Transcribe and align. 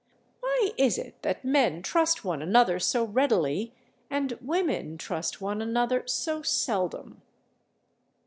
Why 0.39 0.71
is 0.79 0.97
it 0.97 1.21
that 1.21 1.45
men 1.45 1.83
trust 1.83 2.25
one 2.25 2.41
another 2.41 2.79
so 2.79 3.03
readily, 3.03 3.71
and 4.09 4.35
women 4.41 4.97
trust 4.97 5.41
one 5.41 5.61
another 5.61 6.07
so 6.07 6.41
seldom? 6.41 7.21